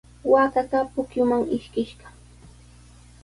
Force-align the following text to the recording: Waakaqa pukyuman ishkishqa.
Waakaqa 0.31 0.79
pukyuman 0.91 1.41
ishkishqa. 1.55 2.07